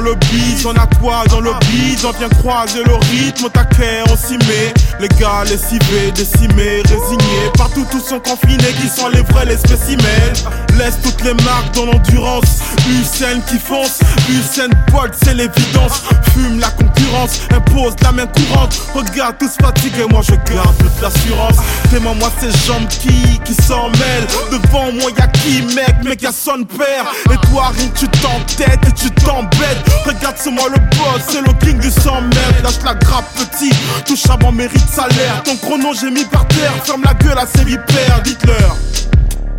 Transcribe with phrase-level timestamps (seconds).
[0.00, 4.02] le bise, on a quoi dans le bise On vient croiser le rythme, au taquet,
[4.10, 4.72] on s'y met.
[5.00, 7.50] Les gars, les civés, décimés, résignés.
[7.56, 10.48] Partout, tous sont confinés, qui sont les vrais, les spécimens.
[10.78, 12.60] Laisse toutes les marques dans l'endurance.
[12.88, 16.02] Usain qui fonce, Usain Bolt, c'est l'évidence.
[16.32, 18.80] Fume la concurrence, impose la main courante.
[18.94, 21.56] Regarde, tous fatigués, moi je garde toute l'assurance.
[21.90, 24.26] Témoin-moi ces jambes qui, qui s'en mêlent.
[24.50, 27.06] Devant moi, y'a qui, mec, mec, y'a son père.
[27.30, 29.82] Et toi, rien, tu t'entêtes et tu t'embêtes.
[30.06, 32.62] Regarde, c'est moi le boss, c'est le king du sang merde.
[32.62, 33.72] Lâche la grappe, petit,
[34.06, 35.42] touche mon mérite salaire.
[35.44, 36.72] Ton chrono, j'ai mis par terre.
[36.84, 38.76] Ferme la gueule à ces vipères, dites-leur.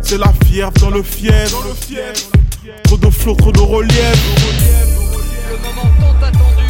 [0.06, 1.54] C'est la fièvre dans le fief.
[2.84, 4.16] Trop de flots, trop de relief.
[5.50, 6.64] Le moment tant attendu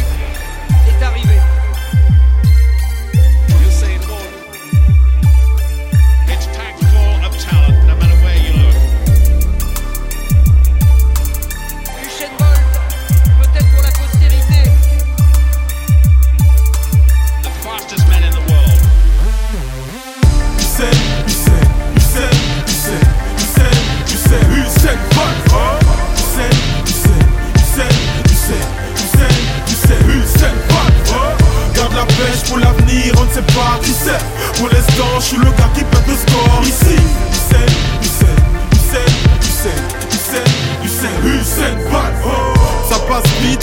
[0.87, 1.35] est arrivé.
[20.57, 21.14] Usain
[33.81, 34.57] qui c'est.
[34.57, 36.95] Pour l'instant, je suis le gars qui pète le score ici.
[37.31, 37.65] Usain,
[38.01, 38.35] Usain,
[38.71, 39.05] Usain,
[39.41, 39.79] Usain,
[40.11, 40.43] Usain,
[40.83, 42.44] Usain, Usain Bolt.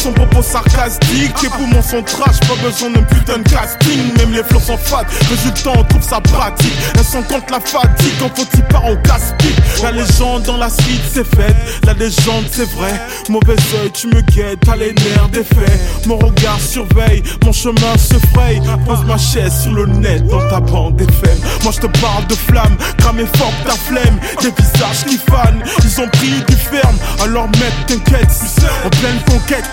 [0.03, 1.45] Son propos sarcastique.
[1.45, 4.01] Et pour mon son trash, pas besoin d'un putain de casting.
[4.19, 6.73] Même les flots sont fades, résultat on trouve ça pratique.
[6.95, 10.69] Elles sont contre la fatigue, quand faut y part on casse-pique La légende dans la
[10.71, 15.29] suite c'est faite La légende c'est vrai, mauvais oeil tu me guettes T'as les nerfs
[15.31, 20.27] des faits, mon regard surveille Mon chemin se fraye, pose ma chaise sur le net
[20.27, 20.82] Dans ta bande
[21.63, 22.77] moi je te parle de flamme.
[22.99, 25.63] Cramer fort ta flemme, des visages qui fanent.
[25.85, 28.29] Ils ont pris du ferme, alors mec t'inquiète.
[28.85, 29.65] En pleine conquête,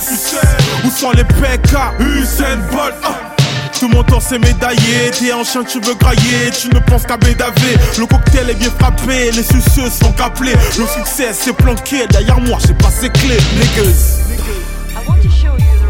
[0.86, 2.96] où sont les PK Usain Bolt?
[3.04, 3.36] Ah.
[3.80, 7.18] Tout mon temps c'est médaillé, t'es en chien tu veux grailler, tu ne penses qu'à
[7.18, 7.78] bédaver.
[7.98, 12.58] Le cocktail est bien frappé, les suceux sont caplés Le succès c'est planqué, derrière moi
[12.66, 14.20] j'ai pas ses clés, niggas.
[14.92, 15.89] I want to show you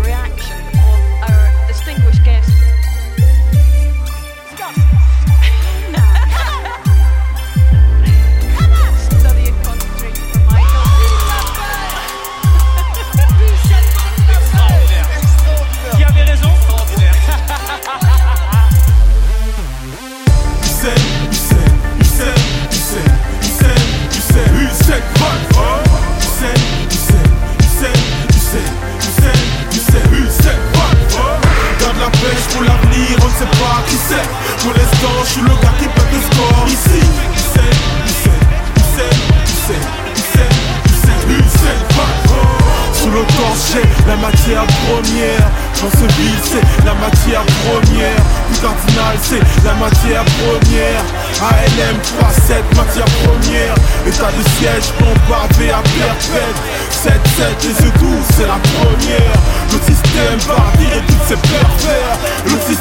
[35.30, 37.00] je suis le gars qui pète le score ici
[37.36, 37.62] Usain,
[38.06, 38.40] Usain,
[38.78, 39.14] Usain,
[39.46, 39.82] Usain,
[40.16, 40.50] Usain,
[40.86, 45.46] Usain, Usain Bolt sous le torche, la matière première.
[45.80, 48.20] Dans ce vide, c'est la matière première.
[48.50, 51.04] Plus cardinal, c'est la matière première.
[51.40, 53.74] ALM 3-7, matière première.
[54.06, 56.60] État de siège, bombardé à perpète.
[56.92, 59.38] 7-7, les yeux doux, c'est la première.
[59.72, 61.69] Le système va virer toutes ses pervers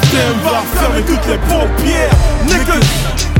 [0.09, 2.09] Système va fermer toutes les paupières.
[2.45, 3.38] Niggas